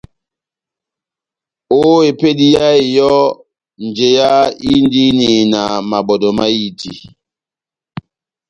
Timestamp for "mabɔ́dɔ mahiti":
5.89-6.91